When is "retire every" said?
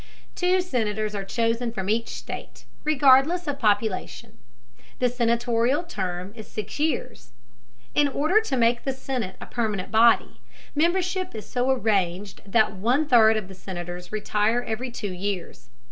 14.11-14.89